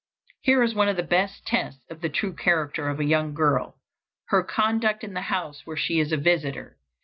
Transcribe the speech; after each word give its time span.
Here 0.41 0.63
is 0.63 0.73
one 0.73 0.87
of 0.89 0.95
the 0.97 1.03
best 1.03 1.45
tests 1.45 1.85
of 1.91 2.01
the 2.01 2.09
true 2.09 2.33
character 2.35 2.89
of 2.89 2.99
a 2.99 3.05
young 3.05 3.35
girl: 3.35 3.75
her 4.29 4.41
conduct 4.41 5.03
in 5.03 5.13
the 5.13 5.21
house 5.29 5.61
where 5.65 5.77
she 5.77 5.99
is 5.99 6.11
a 6.11 6.17
visitor. 6.17 6.79